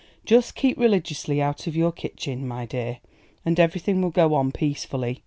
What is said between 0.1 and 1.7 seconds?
"Just keep religiously out